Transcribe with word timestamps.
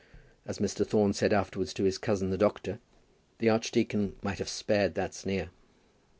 As 0.47 0.57
Mr. 0.57 0.83
Thorne 0.83 1.13
said 1.13 1.31
afterwards 1.31 1.75
to 1.75 1.83
his 1.83 1.99
cousin 1.99 2.31
the 2.31 2.37
doctor, 2.39 2.79
the 3.37 3.49
archdeacon 3.49 4.15
might 4.23 4.39
have 4.39 4.49
spared 4.49 4.95
that 4.95 5.13
sneer. 5.13 5.51